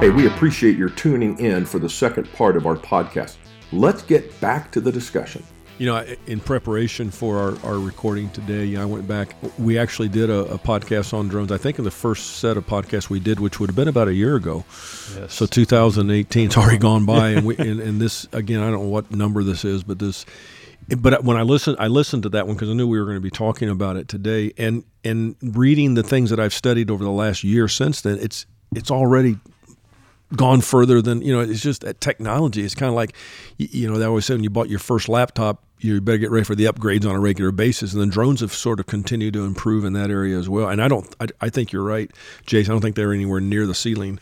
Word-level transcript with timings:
Hey, 0.00 0.10
we 0.10 0.26
appreciate 0.26 0.76
your 0.76 0.90
tuning 0.90 1.38
in 1.38 1.64
for 1.64 1.78
the 1.78 1.88
second 1.88 2.30
part 2.34 2.58
of 2.58 2.66
our 2.66 2.76
podcast. 2.76 3.36
Let's 3.72 4.02
get 4.02 4.38
back 4.38 4.70
to 4.72 4.80
the 4.82 4.92
discussion. 4.92 5.42
You 5.78 5.86
know, 5.86 6.04
in 6.26 6.40
preparation 6.40 7.10
for 7.10 7.38
our, 7.38 7.58
our 7.64 7.78
recording 7.78 8.28
today, 8.30 8.66
you 8.66 8.76
know, 8.76 8.82
I 8.82 8.84
went 8.84 9.08
back. 9.08 9.34
We 9.58 9.78
actually 9.78 10.08
did 10.08 10.28
a, 10.28 10.40
a, 10.40 10.58
podcast 10.58 11.14
on 11.14 11.28
drones. 11.28 11.50
I 11.50 11.56
think 11.56 11.78
in 11.78 11.84
the 11.84 11.90
first 11.90 12.36
set 12.36 12.58
of 12.58 12.66
podcasts 12.66 13.08
we 13.08 13.18
did, 13.18 13.40
which 13.40 13.58
would 13.58 13.70
have 13.70 13.76
been 13.76 13.88
about 13.88 14.08
a 14.08 14.14
year 14.14 14.36
ago. 14.36 14.66
Yes. 15.16 15.32
So 15.32 15.46
2018's 15.46 16.56
already 16.56 16.76
gone 16.76 17.06
by, 17.06 17.30
and, 17.30 17.46
we, 17.46 17.56
and, 17.56 17.80
and 17.80 17.98
this 18.00 18.28
again, 18.32 18.60
I 18.60 18.70
don't 18.70 18.82
know 18.82 18.88
what 18.88 19.10
number 19.10 19.42
this 19.42 19.64
is, 19.64 19.82
but 19.82 19.98
this. 19.98 20.26
But 20.88 21.24
when 21.24 21.36
I 21.36 21.42
listened, 21.42 21.76
I 21.78 21.86
listened 21.86 22.24
to 22.24 22.28
that 22.30 22.46
one 22.46 22.56
because 22.56 22.68
I 22.68 22.74
knew 22.74 22.86
we 22.86 22.98
were 22.98 23.06
going 23.06 23.16
to 23.16 23.20
be 23.20 23.30
talking 23.30 23.70
about 23.70 23.96
it 23.96 24.08
today, 24.08 24.52
and 24.58 24.84
and 25.02 25.36
reading 25.42 25.94
the 25.94 26.02
things 26.02 26.30
that 26.30 26.38
I've 26.38 26.54
studied 26.54 26.90
over 26.90 27.04
the 27.04 27.10
last 27.10 27.42
year 27.44 27.68
since 27.68 28.02
then, 28.02 28.18
it's 28.20 28.46
it's 28.74 28.90
already 28.90 29.38
gone 30.36 30.60
further 30.60 31.00
than 31.00 31.22
you 31.22 31.32
know. 31.32 31.40
It's 31.40 31.62
just 31.62 31.82
that 31.82 32.00
technology. 32.00 32.64
It's 32.64 32.74
kind 32.74 32.88
of 32.88 32.94
like 32.94 33.14
you 33.56 33.90
know 33.90 33.98
they 33.98 34.04
always 34.04 34.26
say 34.26 34.34
when 34.34 34.42
you 34.42 34.50
bought 34.50 34.68
your 34.68 34.78
first 34.78 35.08
laptop, 35.08 35.64
you 35.84 36.00
better 36.00 36.18
get 36.18 36.30
ready 36.30 36.44
for 36.44 36.54
the 36.54 36.64
upgrades 36.64 37.06
on 37.06 37.14
a 37.14 37.20
regular 37.20 37.52
basis. 37.52 37.92
And 37.92 38.00
then 38.00 38.08
drones 38.08 38.40
have 38.40 38.52
sort 38.52 38.80
of 38.80 38.86
continued 38.86 39.34
to 39.34 39.44
improve 39.44 39.84
in 39.84 39.92
that 39.92 40.10
area 40.10 40.38
as 40.38 40.48
well. 40.48 40.68
And 40.68 40.82
I 40.82 40.88
don't, 40.88 41.14
I, 41.20 41.26
I 41.42 41.48
think 41.50 41.72
you're 41.72 41.84
right, 41.84 42.10
Jason. 42.46 42.72
I 42.72 42.74
don't 42.74 42.80
think 42.80 42.96
they're 42.96 43.12
anywhere 43.12 43.40
near 43.40 43.66
the 43.66 43.74
ceiling 43.74 44.18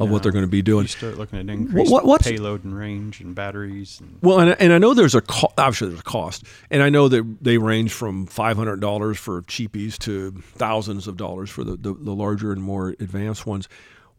of 0.00 0.10
what 0.10 0.22
they're 0.22 0.32
going 0.32 0.44
to 0.44 0.50
be 0.50 0.62
doing. 0.62 0.84
You 0.84 0.88
start 0.88 1.18
looking 1.18 1.38
at 1.38 1.48
increased 1.50 1.92
what, 1.92 2.06
what's, 2.06 2.26
payload 2.26 2.64
and 2.64 2.74
range 2.74 3.20
and 3.20 3.34
batteries. 3.34 4.00
And 4.00 4.16
well, 4.22 4.40
and, 4.40 4.56
and 4.58 4.72
I 4.72 4.78
know 4.78 4.94
there's 4.94 5.14
a 5.14 5.20
co- 5.20 5.52
obviously 5.58 5.88
there's 5.88 6.00
a 6.00 6.04
cost, 6.04 6.44
and 6.70 6.82
I 6.82 6.88
know 6.88 7.08
that 7.08 7.36
they 7.42 7.58
range 7.58 7.92
from 7.92 8.26
five 8.26 8.56
hundred 8.56 8.80
dollars 8.80 9.18
for 9.18 9.42
cheapies 9.42 9.98
to 9.98 10.30
thousands 10.54 11.06
of 11.06 11.18
dollars 11.18 11.50
for 11.50 11.62
the, 11.62 11.76
the, 11.76 11.92
the 11.92 12.14
larger 12.14 12.52
and 12.52 12.62
more 12.62 12.90
advanced 13.00 13.46
ones. 13.46 13.68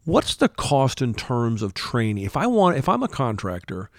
What's 0.04 0.36
the 0.36 0.48
cost 0.48 1.02
in 1.02 1.14
terms 1.14 1.62
of 1.62 1.72
training? 1.74 2.24
If 2.24 2.36
I 2.36 2.46
want, 2.46 2.76
if 2.76 2.88
I'm 2.88 3.02
a 3.02 3.08
contractor, 3.08 3.90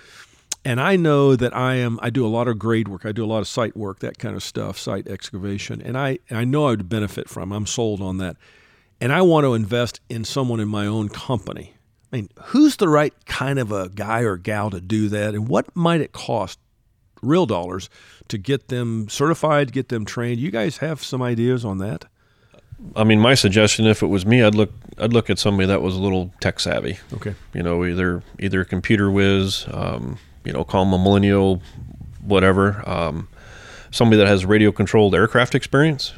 and 0.65 0.81
I 0.81 0.95
know 0.95 1.35
that 1.35 1.55
I 1.55 1.75
am, 1.75 1.99
I 2.01 2.09
do 2.09 2.25
a 2.25 2.27
lot 2.27 2.47
of 2.47 2.57
grade 2.57 2.87
work, 2.87 3.05
I 3.05 3.11
do 3.11 3.23
a 3.23 3.27
lot 3.27 3.39
of 3.39 3.47
site 3.47 3.77
work, 3.77 3.99
that 3.99 4.17
kind 4.17 4.35
of 4.35 4.43
stuff, 4.43 4.77
site 4.77 5.07
excavation, 5.07 5.81
and 5.81 5.95
I, 5.97 6.17
I 6.31 6.43
know 6.43 6.65
I 6.65 6.71
would 6.71 6.89
benefit 6.89 7.29
from. 7.29 7.53
I'm 7.53 7.67
sold 7.67 8.01
on 8.01 8.17
that, 8.17 8.35
and 8.99 9.13
I 9.13 9.21
want 9.21 9.45
to 9.45 9.53
invest 9.53 10.01
in 10.09 10.25
someone 10.25 10.59
in 10.59 10.67
my 10.67 10.87
own 10.87 11.09
company. 11.09 11.75
I 12.11 12.17
mean, 12.17 12.29
who's 12.45 12.77
the 12.77 12.89
right 12.89 13.13
kind 13.25 13.59
of 13.59 13.71
a 13.71 13.89
guy 13.89 14.21
or 14.21 14.37
gal 14.37 14.71
to 14.71 14.81
do 14.81 15.07
that, 15.09 15.35
and 15.35 15.47
what 15.47 15.73
might 15.75 16.01
it 16.01 16.11
cost, 16.11 16.59
real 17.21 17.45
dollars, 17.45 17.89
to 18.29 18.39
get 18.39 18.69
them 18.69 19.07
certified, 19.07 19.71
get 19.71 19.89
them 19.89 20.03
trained? 20.03 20.39
You 20.39 20.49
guys 20.49 20.77
have 20.77 21.03
some 21.03 21.21
ideas 21.21 21.63
on 21.63 21.77
that? 21.77 22.05
I 22.95 23.03
mean, 23.03 23.19
my 23.19 23.35
suggestion, 23.35 23.85
if 23.85 24.01
it 24.01 24.07
was 24.07 24.25
me, 24.25 24.41
I'd 24.41 24.55
look, 24.55 24.71
I'd 24.97 25.13
look 25.13 25.29
at 25.29 25.39
somebody 25.39 25.67
that 25.67 25.81
was 25.81 25.95
a 25.95 25.99
little 25.99 26.33
tech 26.41 26.59
savvy. 26.59 26.97
Okay. 27.13 27.35
You 27.53 27.63
know, 27.63 27.85
either 27.85 28.23
either 28.39 28.61
a 28.61 28.65
computer 28.65 29.09
whiz, 29.09 29.65
um, 29.71 30.17
you 30.45 30.53
know, 30.53 30.63
call 30.63 30.85
them 30.85 30.93
a 30.93 30.97
millennial, 30.97 31.61
whatever. 32.21 32.87
Um, 32.87 33.27
somebody 33.91 34.17
that 34.17 34.27
has 34.27 34.45
radio 34.45 34.71
controlled 34.71 35.15
aircraft 35.15 35.55
experience, 35.55 36.13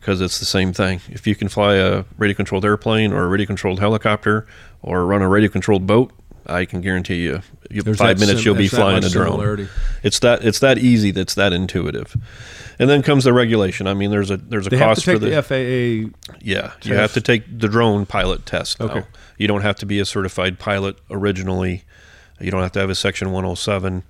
because 0.00 0.20
it's 0.20 0.38
the 0.38 0.44
same 0.44 0.72
thing. 0.72 1.00
If 1.08 1.26
you 1.26 1.34
can 1.34 1.48
fly 1.48 1.74
a 1.74 2.04
radio 2.16 2.34
controlled 2.34 2.64
airplane 2.64 3.12
or 3.12 3.24
a 3.24 3.28
radio 3.28 3.46
controlled 3.46 3.80
helicopter 3.80 4.46
or 4.82 5.06
run 5.06 5.22
a 5.22 5.28
radio 5.28 5.50
controlled 5.50 5.86
boat, 5.86 6.12
I 6.48 6.64
can 6.64 6.80
guarantee 6.80 7.22
you, 7.24 7.42
you 7.70 7.82
five 7.94 8.18
minutes 8.18 8.40
sim- 8.40 8.46
you'll 8.46 8.54
be 8.54 8.68
flying 8.68 9.04
a 9.04 9.10
drone. 9.10 9.68
It's 10.02 10.18
that 10.20 10.44
it's 10.44 10.60
that 10.60 10.78
easy. 10.78 11.10
That's 11.10 11.34
that 11.34 11.52
intuitive. 11.52 12.16
And 12.78 12.88
then 12.88 13.02
comes 13.02 13.24
the 13.24 13.32
regulation. 13.32 13.86
I 13.86 13.94
mean, 13.94 14.10
there's 14.10 14.30
a 14.30 14.38
there's 14.38 14.66
a 14.66 14.70
they 14.70 14.78
cost 14.78 15.04
for 15.04 15.18
the, 15.18 15.30
the, 15.30 15.42
FAA. 15.42 16.34
Yeah, 16.40 16.68
test. 16.68 16.86
you 16.86 16.94
have 16.94 17.12
to 17.14 17.20
take 17.20 17.58
the 17.58 17.68
drone 17.68 18.06
pilot 18.06 18.46
test. 18.46 18.80
Okay, 18.80 19.04
you 19.36 19.46
don't 19.46 19.60
have 19.60 19.76
to 19.76 19.86
be 19.86 20.00
a 20.00 20.06
certified 20.06 20.58
pilot 20.58 20.96
originally. 21.10 21.84
You 22.40 22.50
don't 22.50 22.62
have 22.62 22.72
to 22.72 22.80
have 22.80 22.90
a 22.90 22.94
Section 22.94 23.32
107. 23.32 24.02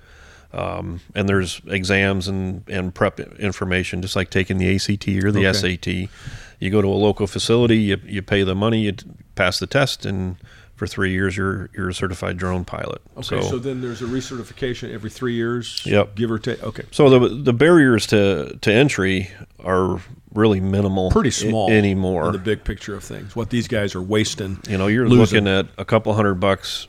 Um, 0.52 1.00
and 1.14 1.28
there's 1.28 1.60
exams 1.66 2.26
and, 2.26 2.62
and 2.68 2.94
prep 2.94 3.20
information, 3.20 4.00
just 4.00 4.16
like 4.16 4.30
taking 4.30 4.58
the 4.58 4.74
ACT 4.74 5.06
or 5.24 5.30
the 5.30 5.46
okay. 5.46 5.76
SAT. 5.76 6.10
You 6.58 6.70
go 6.70 6.80
to 6.80 6.88
a 6.88 6.96
local 6.96 7.26
facility, 7.26 7.78
you, 7.78 7.98
you 8.04 8.22
pay 8.22 8.42
the 8.42 8.54
money, 8.54 8.80
you 8.80 8.94
pass 9.34 9.58
the 9.58 9.66
test, 9.66 10.06
and 10.06 10.36
for 10.74 10.86
three 10.86 11.10
years 11.10 11.36
you're 11.36 11.68
you're 11.76 11.88
a 11.88 11.94
certified 11.94 12.36
drone 12.36 12.64
pilot. 12.64 13.02
Okay, 13.16 13.22
so, 13.22 13.42
so 13.42 13.58
then 13.58 13.80
there's 13.80 14.00
a 14.00 14.06
recertification 14.06 14.92
every 14.94 15.10
three 15.10 15.34
years. 15.34 15.82
Yep, 15.84 16.14
give 16.14 16.30
or 16.30 16.38
take. 16.38 16.62
Okay, 16.62 16.84
so 16.92 17.10
the 17.10 17.28
the 17.28 17.52
barriers 17.52 18.06
to 18.08 18.56
to 18.60 18.72
entry 18.72 19.30
are 19.58 20.00
really 20.34 20.60
minimal, 20.60 21.10
pretty 21.10 21.32
small 21.32 21.70
I- 21.70 21.74
anymore. 21.74 22.26
In 22.26 22.32
the 22.32 22.38
big 22.38 22.64
picture 22.64 22.94
of 22.94 23.04
things, 23.04 23.34
what 23.34 23.50
these 23.50 23.68
guys 23.68 23.94
are 23.94 24.02
wasting. 24.02 24.60
You 24.68 24.78
know, 24.78 24.86
you're 24.86 25.08
losing. 25.08 25.44
looking 25.44 25.48
at 25.48 25.66
a 25.78 25.84
couple 25.84 26.14
hundred 26.14 26.36
bucks 26.36 26.86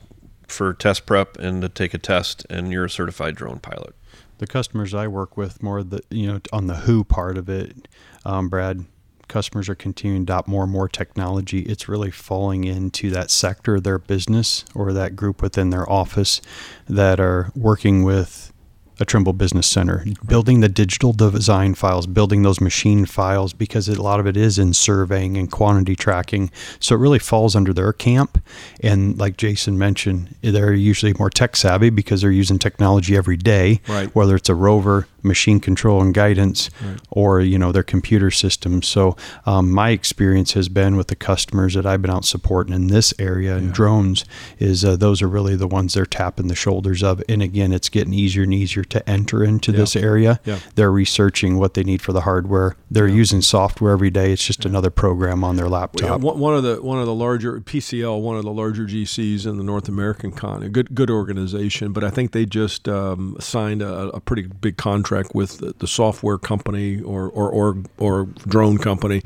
for 0.52 0.74
test 0.74 1.06
prep 1.06 1.38
and 1.38 1.62
to 1.62 1.70
take 1.70 1.94
a 1.94 1.98
test, 1.98 2.46
and 2.50 2.72
you're 2.72 2.86
a 2.86 2.90
certified 2.90 3.36
drone 3.36 3.60
pilot. 3.60 3.96
The 4.40 4.48
customers 4.48 4.94
I 4.94 5.08
work 5.08 5.38
with, 5.38 5.62
more 5.62 5.84
the 5.84 6.02
you 6.10 6.28
know 6.28 6.40
on 6.52 6.68
the 6.68 6.76
who 6.76 7.04
part 7.04 7.38
of 7.38 7.50
it, 7.50 7.88
um, 8.26 8.50
Brad. 8.50 8.86
Customers 9.28 9.70
are 9.70 9.76
continuing 9.76 10.26
to 10.26 10.34
adopt 10.34 10.48
more 10.48 10.64
and 10.64 10.72
more 10.72 10.90
technology. 10.90 11.60
It's 11.60 11.88
really 11.88 12.10
falling 12.10 12.64
into 12.64 13.12
that 13.12 13.30
sector 13.30 13.76
of 13.76 13.84
their 13.84 14.00
business 14.00 14.66
or 14.74 14.92
that 14.92 15.16
group 15.16 15.44
within 15.44 15.70
their 15.70 15.88
office 15.88 16.42
that 16.88 17.20
are 17.20 17.52
working 17.56 18.04
with 18.04 18.52
a 19.00 19.06
Trimble 19.06 19.34
Business 19.34 19.68
Center, 19.68 20.06
building 20.26 20.60
the 20.60 20.70
digital 20.70 21.14
design 21.14 21.74
files, 21.74 22.06
building 22.06 22.44
those 22.44 22.60
machine 22.60 23.06
files, 23.06 23.54
because 23.54 23.88
a 23.88 24.02
lot 24.02 24.20
of 24.20 24.28
it 24.28 24.36
is 24.36 24.60
in 24.60 24.74
surveying 24.74 25.38
and 25.38 25.52
quantity 25.52 25.96
tracking. 25.96 26.52
So 26.80 26.96
it 26.96 27.00
really 27.00 27.20
falls 27.20 27.56
under 27.56 27.74
their 27.74 27.94
camp. 27.94 28.44
And 28.82 29.18
like 29.18 29.38
Jason 29.38 29.78
mentioned, 29.78 30.36
they're 30.42 30.74
usually 30.74 31.14
more 31.18 31.30
tech 31.30 31.56
savvy 31.56 31.90
because 31.90 32.22
they're 32.22 32.32
using 32.32 32.60
technology 32.60 33.16
every 33.16 33.38
day, 33.38 33.82
right. 33.88 34.14
whether 34.16 34.36
it's 34.36 34.50
a 34.50 34.56
rover, 34.56 35.08
machine 35.24 35.60
control 35.60 36.02
and 36.02 36.14
guidance 36.14 36.70
right. 36.84 37.00
or 37.10 37.42
you 37.42 37.58
know 37.58 37.72
their 37.72 37.84
computer 37.84 38.32
systems 38.32 38.88
so 38.88 39.16
um, 39.46 39.72
my 39.72 39.90
experience 39.90 40.54
has 40.54 40.70
been 40.70 40.96
with 40.96 41.08
the 41.08 41.16
customers 41.16 41.74
that 41.74 41.86
i've 41.86 42.02
been 42.02 42.12
out 42.12 42.26
supporting 42.26 42.74
in 42.74 42.88
this 42.88 43.14
area 43.20 43.56
and 43.56 43.74
drones 43.74 44.26
is 44.58 44.84
uh, 44.84 44.96
those 44.96 45.22
are 45.22 45.28
really 45.28 45.56
the 45.56 45.68
ones 45.68 45.94
they're 45.94 46.06
tapping 46.06 46.48
the 46.48 46.56
shoulders 46.56 47.04
of. 47.04 47.22
And 47.30 47.42
again 47.42 47.72
it's 47.72 47.90
getting 47.90 48.14
easier 48.14 48.44
and 48.44 48.54
easier 48.54 48.84
to 48.84 49.10
enter 49.10 49.44
into 49.44 49.72
yeah. 49.72 49.78
this 49.78 49.96
area. 49.96 50.40
Yeah. 50.46 50.60
they're 50.76 50.92
researching 50.92 51.58
what 51.58 51.74
they 51.74 51.84
need 51.84 52.02
for 52.02 52.14
the 52.14 52.22
hardware. 52.22 52.76
They're 52.90 53.08
using 53.08 53.42
software 53.42 53.92
every 53.94 54.10
day. 54.10 54.32
It's 54.32 54.46
just 54.46 54.66
another 54.66 54.90
program 54.90 55.44
on 55.44 55.56
their 55.56 55.70
laptop. 55.70 56.22
well, 56.22 56.36
one 56.36 56.56
of 56.56 56.64
the 56.64 56.82
one 56.82 57.00
of 57.00 57.06
the 57.06 57.14
larger 57.14 57.60
pcl 57.60 58.22
one 58.22 58.38
of 58.38 58.44
the 58.44 58.52
larger 58.52 58.86
gcs 58.86 59.46
in 59.46 59.58
the 59.58 59.64
north 59.64 59.88
american 59.88 60.32
con 60.32 60.64
a 60.64 60.70
good 60.70 60.94
good 60.96 61.10
organization 61.10 61.92
but 61.92 62.04
i 62.04 62.10
think 62.10 62.32
they 62.32 62.46
just 62.46 62.88
um, 62.88 63.36
signed 63.40 63.82
a, 63.82 64.10
a 64.10 64.20
pretty 64.20 64.44
big 64.44 64.78
contract 64.78 65.09
contract 65.10 65.34
with 65.34 65.80
the, 65.80 65.88
software 65.88 66.38
company 66.38 67.02
or, 67.02 67.30
or, 67.30 67.50
or, 67.50 67.78
or 67.98 68.26
drone 68.48 68.78
company 68.78 69.24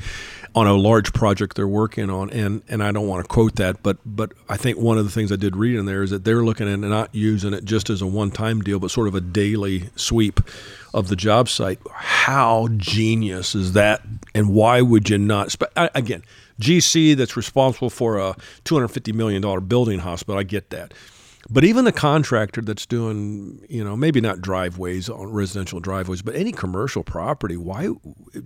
on 0.56 0.66
a 0.66 0.74
large 0.74 1.12
project 1.12 1.58
they're 1.58 1.68
working 1.68 2.10
on. 2.10 2.30
And, 2.30 2.64
and 2.70 2.82
I 2.82 2.94
don't 2.94 3.08
want 3.08 3.24
to 3.24 3.28
quote 3.28 3.56
that, 3.56 3.84
but, 3.84 3.98
but 4.06 4.32
I 4.48 4.56
think 4.56 4.78
one 4.78 4.98
of 4.98 5.04
the 5.04 5.12
things 5.12 5.32
I 5.32 5.36
did 5.36 5.58
read 5.58 5.76
in 5.76 5.86
there 5.86 6.02
is 6.02 6.12
that 6.12 6.24
they're 6.24 6.44
looking 6.44 6.72
at 6.72 6.80
not 6.80 7.14
using 7.14 7.54
it 7.54 7.66
just 7.66 7.90
as 7.90 8.02
a 8.02 8.08
one 8.08 8.32
time 8.32 8.62
deal, 8.62 8.80
but 8.80 8.92
sort 8.92 9.10
of 9.10 9.16
a 9.16 9.22
daily 9.22 9.90
sweep 9.98 10.40
of 10.94 11.10
the 11.10 11.18
job 11.18 11.50
site. 11.50 11.80
How 11.92 12.70
genius 12.78 13.54
is 13.54 13.74
that? 13.74 14.02
And 14.34 14.54
why 14.54 14.82
would 14.82 15.10
you 15.10 15.18
not? 15.18 15.54
Again, 15.76 16.24
GC 16.62 17.18
that's 17.18 17.36
responsible 17.36 17.90
for 17.90 18.20
a 18.20 18.38
$250 18.64 19.14
million 19.14 19.66
building 19.66 20.00
hospital, 20.00 20.40
I 20.40 20.44
get 20.44 20.70
that. 20.70 20.94
But 21.50 21.66
even 21.66 21.84
the 21.84 21.92
contractor 21.92 22.62
that's 22.62 22.86
doing, 22.86 23.66
you 23.70 23.84
know, 23.84 23.98
maybe 23.98 24.22
not 24.22 24.40
driveways 24.42 25.10
on 25.10 25.32
residential 25.32 25.82
driveways, 25.82 26.22
but 26.22 26.36
any 26.36 26.54
commercial 26.54 27.04
property, 27.04 27.58
why, 27.58 27.90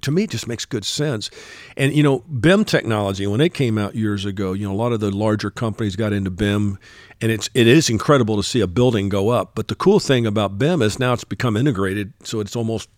to 0.02 0.12
me, 0.12 0.24
it 0.24 0.32
just 0.32 0.48
makes 0.48 0.66
good 0.66 0.84
sense. 0.84 1.30
And, 1.76 1.94
you 1.94 2.02
know, 2.02 2.20
BIM 2.20 2.66
technology, 2.66 3.28
when 3.28 3.40
it 3.40 3.54
came 3.54 3.78
out 3.78 3.94
years 3.94 4.26
ago, 4.26 4.54
you 4.54 4.68
know, 4.68 4.74
a 4.74 4.76
lot 4.76 4.94
of 4.94 5.00
the 5.00 5.12
larger 5.12 5.52
companies 5.52 5.96
got 5.96 6.12
into 6.12 6.32
BIM 6.32 6.80
and 7.22 7.32
it's, 7.32 7.50
it 7.54 7.68
is 7.68 7.90
incredible 7.90 8.36
to 8.36 8.44
see 8.44 8.62
a 8.62 8.68
building 8.68 9.10
go 9.10 9.30
up. 9.30 9.54
But 9.54 9.68
the 9.68 9.76
cool 9.76 10.00
thing 10.00 10.26
about 10.26 10.58
BIM 10.58 10.82
is 10.82 10.98
now 10.98 11.14
it's 11.14 11.24
become 11.24 11.56
integrated. 11.56 12.14
So 12.24 12.40
it's 12.40 12.56
almost, 12.56 12.90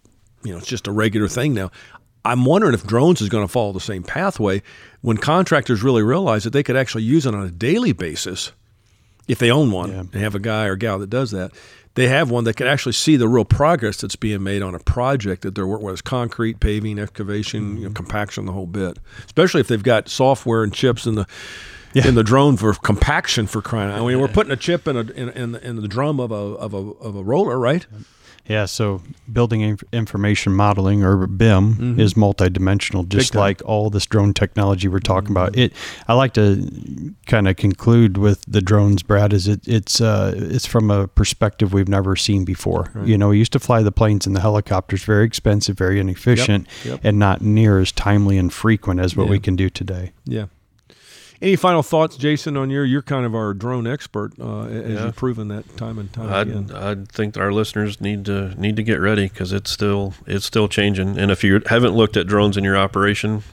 you 0.44 0.53
know, 0.53 0.59
it's 0.59 0.68
just 0.68 0.88
a 0.88 0.91
regular 0.94 1.27
thing 1.27 1.53
now. 1.53 1.71
I'm 2.24 2.45
wondering 2.45 2.74
if 2.74 2.85
drones 2.85 3.21
is 3.21 3.29
going 3.29 3.45
to 3.45 3.51
follow 3.51 3.74
the 3.74 3.79
same 3.79 4.03
pathway 4.03 4.62
when 5.01 5.18
contractors 5.18 5.83
really 5.83 6.03
realize 6.03 6.44
that 6.44 6.51
they 6.51 6.63
could 6.63 6.75
actually 6.75 7.03
use 7.03 7.25
it 7.25 7.33
on 7.33 7.44
a 7.44 7.51
daily 7.51 7.94
basis 7.94 8.51
if 9.29 9.37
they 9.39 9.51
own 9.51 9.71
one 9.71 9.91
yeah. 9.91 9.99
and 9.99 10.13
have 10.15 10.35
a 10.35 10.39
guy 10.39 10.65
or 10.65 10.75
gal 10.75 10.99
that 10.99 11.09
does 11.09 11.31
that, 11.31 11.51
they 11.93 12.07
have 12.07 12.31
one 12.31 12.43
that 12.45 12.55
can 12.55 12.67
actually 12.67 12.93
see 12.93 13.15
the 13.15 13.27
real 13.27 13.45
progress 13.45 14.01
that's 14.01 14.15
being 14.15 14.43
made 14.43 14.61
on 14.61 14.73
a 14.73 14.79
project 14.79 15.43
that 15.43 15.53
they're 15.53 15.67
working 15.67 15.85
with. 15.85 16.03
concrete, 16.03 16.59
paving, 16.59 16.97
excavation, 16.97 17.61
mm-hmm. 17.61 17.69
you 17.69 17.83
know, 17.83 17.87
mm-hmm. 17.89 17.95
compaction, 17.95 18.45
the 18.45 18.51
whole 18.51 18.65
bit. 18.65 18.97
Especially 19.25 19.61
if 19.61 19.67
they've 19.67 19.83
got 19.83 20.09
software 20.09 20.63
and 20.63 20.73
chips 20.73 21.05
in 21.05 21.15
the 21.15 21.27
yeah. 21.93 22.07
in 22.07 22.15
the 22.15 22.23
drone 22.23 22.57
for 22.57 22.73
compaction 22.73 23.45
for 23.47 23.61
crying 23.61 23.91
out. 23.91 24.01
I 24.01 24.07
mean, 24.07 24.19
we're 24.19 24.27
putting 24.27 24.51
a 24.51 24.57
chip 24.57 24.87
in 24.87 24.97
a 24.97 25.01
in, 25.01 25.29
in, 25.29 25.55
in 25.55 25.75
the 25.75 25.87
drum 25.87 26.19
of 26.19 26.31
a 26.31 26.35
of 26.35 26.73
a 26.73 26.77
of 26.77 27.15
a 27.15 27.23
roller, 27.23 27.57
right? 27.59 27.85
Yeah, 28.47 28.65
so 28.65 29.01
building 29.31 29.62
inf- 29.62 29.83
information 29.94 30.53
modeling 30.53 31.03
or 31.03 31.27
BIM 31.27 31.75
Mhm. 31.75 32.00
is 32.00 32.15
multidimensional, 32.15 33.07
just 33.07 33.36
like 33.36 33.62
all 33.65 33.89
this 33.89 34.06
drone 34.06 34.33
technology 34.33 34.88
we're 34.88 35.00
talking 35.00 35.31
about. 35.31 35.56
It. 35.57 35.74
I 36.07 36.13
like 36.15 36.33
to 36.33 37.13
kind 37.27 37.47
of 37.47 37.57
conclude 37.57 38.18
with 38.18 38.44
the 38.47 38.62
drones, 38.62 39.03
Brad. 39.03 39.33
Is 39.33 39.47
it? 39.47 39.68
It's 39.68 40.01
uh, 40.01 40.33
it's 40.36 40.65
from 40.65 40.89
a 40.89 41.07
perspective 41.07 41.74
we've 41.74 41.88
never 41.89 42.15
seen 42.15 42.44
before. 42.45 42.89
Right. 42.94 43.07
You 43.07 43.18
know, 43.18 43.30
we 43.30 43.38
used 43.38 43.51
to 43.53 43.59
fly 43.59 43.83
the 43.83 43.91
planes 43.91 44.25
and 44.25 44.36
the 44.36 44.41
helicopters, 44.41 45.03
very 45.03 45.25
expensive, 45.25 45.77
very 45.77 46.00
inefficient, 46.00 46.68
yep. 46.83 47.00
and 47.03 47.19
not 47.19 47.41
near 47.41 47.80
as 47.80 47.91
timely 47.91 48.38
and 48.38 48.51
frequent 48.51 49.00
as 49.00 49.15
what 49.15 49.25
Yeah. 49.25 49.31
we 49.31 49.39
can 49.39 49.56
do 49.56 49.69
today. 49.69 50.12
Yeah. 50.25 50.45
Any 51.41 51.56
final 51.56 51.81
thoughts, 51.83 52.18
Jason, 52.18 52.57
on 52.57 52.69
your? 52.69 52.83
You're 52.83 53.01
kind 53.01 53.25
of 53.25 53.33
our 53.33 53.53
drone 53.53 53.88
expert, 53.88 54.33
uh, 54.41 54.63
as 54.63 54.91
Yeah. 54.94 55.06
you've 55.06 55.15
proven 55.15 55.47
that 55.47 55.77
time 55.77 55.97
and 55.97 56.12
time 56.12 56.33
I'd, 56.33 56.47
again. 56.47 56.71
I'd 56.75 57.09
think 57.09 57.38
our 57.38 57.53
listeners 57.53 58.01
need 58.01 58.25
to 58.25 58.53
need 58.59 58.75
to 58.75 58.83
get 58.83 59.00
ready 59.00 59.30
because 59.30 59.53
it's 59.53 59.71
still 59.71 60.13
it's 60.27 60.45
still 60.45 60.68
changing. 60.68 61.18
And 61.18 61.31
if 61.31 61.44
you 61.44 61.62
haven't 61.68 61.94
looked 61.95 62.18
at 62.18 62.27
drones 62.27 62.57
in 62.57 62.63
your 62.65 62.75
operation, 62.75 63.44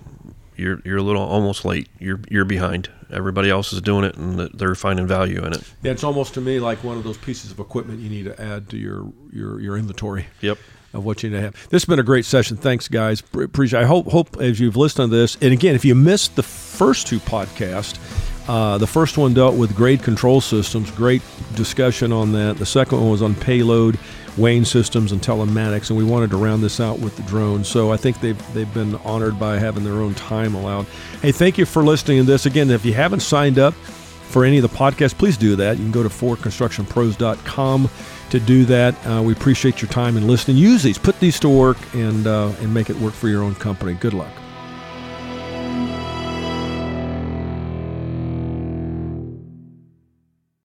you're 0.56 0.80
you're 0.84 0.98
a 0.98 1.02
little 1.02 1.22
almost 1.22 1.64
late. 1.64 1.88
You're 2.00 2.20
you're 2.28 2.44
behind. 2.44 2.88
Everybody 3.12 3.50
else 3.50 3.72
is 3.72 3.80
doing 3.80 4.02
it, 4.04 4.16
and 4.16 4.36
they're 4.54 4.74
finding 4.74 5.06
value 5.06 5.38
in 5.46 5.52
it. 5.52 5.62
Yeah, 5.84 5.92
it's 5.92 6.02
almost 6.02 6.34
to 6.34 6.40
me 6.40 6.58
like 6.58 6.82
one 6.82 6.96
of 6.96 7.04
those 7.04 7.16
pieces 7.16 7.52
of 7.52 7.60
equipment 7.60 8.00
you 8.00 8.08
need 8.10 8.24
to 8.24 8.42
add 8.42 8.68
to 8.70 8.76
your 8.76 9.06
your, 9.32 9.60
your 9.60 9.76
inventory 9.76 10.26
Yep. 10.40 10.58
of 10.92 11.04
what 11.04 11.22
you 11.22 11.30
need 11.30 11.36
to 11.36 11.42
have. 11.42 11.52
This 11.70 11.82
has 11.82 11.84
been 11.84 12.00
a 12.00 12.02
great 12.02 12.24
session. 12.24 12.56
Thanks, 12.56 12.88
guys. 12.88 13.20
Pre- 13.20 13.44
Appreciate. 13.44 13.80
I 13.82 13.84
hope 13.84 14.08
hope 14.10 14.38
as 14.40 14.58
you've 14.58 14.74
listened 14.76 15.12
to 15.12 15.16
this, 15.16 15.36
and 15.40 15.52
again, 15.52 15.76
if 15.76 15.84
you 15.84 15.94
missed 15.94 16.34
the 16.34 16.42
first 16.76 17.06
two 17.06 17.18
podcasts, 17.20 17.98
uh, 18.48 18.78
the 18.78 18.86
first 18.86 19.18
one 19.18 19.34
dealt 19.34 19.56
with 19.56 19.74
grade 19.74 20.02
control 20.02 20.40
systems. 20.40 20.90
Great 20.92 21.22
discussion 21.54 22.12
on 22.12 22.32
that. 22.32 22.58
The 22.58 22.66
second 22.66 23.00
one 23.00 23.10
was 23.10 23.22
on 23.22 23.34
payload. 23.34 23.98
Weighing 24.36 24.66
systems 24.66 25.12
and 25.12 25.22
telematics, 25.22 25.88
and 25.88 25.96
we 25.96 26.04
wanted 26.04 26.28
to 26.28 26.36
round 26.36 26.62
this 26.62 26.78
out 26.78 26.98
with 26.98 27.16
the 27.16 27.22
drones. 27.22 27.68
So 27.68 27.90
I 27.90 27.96
think 27.96 28.20
they've 28.20 28.52
they've 28.52 28.74
been 28.74 28.96
honored 28.96 29.38
by 29.38 29.58
having 29.58 29.82
their 29.82 29.94
own 29.94 30.12
time 30.12 30.54
allowed. 30.54 30.84
Hey, 31.22 31.32
thank 31.32 31.56
you 31.56 31.64
for 31.64 31.82
listening 31.82 32.18
to 32.18 32.24
this. 32.24 32.44
Again, 32.44 32.68
if 32.68 32.84
you 32.84 32.92
haven't 32.92 33.20
signed 33.20 33.58
up 33.58 33.72
for 33.72 34.44
any 34.44 34.58
of 34.58 34.62
the 34.62 34.76
podcasts, 34.76 35.16
please 35.16 35.38
do 35.38 35.56
that. 35.56 35.78
You 35.78 35.84
can 35.84 35.90
go 35.90 36.02
to 36.02 36.10
forconstructionpros.com 36.10 37.88
to 38.28 38.40
do 38.40 38.66
that. 38.66 39.06
Uh, 39.06 39.22
we 39.22 39.32
appreciate 39.32 39.80
your 39.80 39.90
time 39.90 40.18
and 40.18 40.26
listening. 40.26 40.58
Use 40.58 40.82
these, 40.82 40.98
put 40.98 41.18
these 41.18 41.40
to 41.40 41.48
work, 41.48 41.78
and 41.94 42.26
uh, 42.26 42.52
and 42.60 42.74
make 42.74 42.90
it 42.90 42.96
work 42.96 43.14
for 43.14 43.28
your 43.28 43.42
own 43.42 43.54
company. 43.54 43.94
Good 43.94 44.12
luck. 44.12 44.45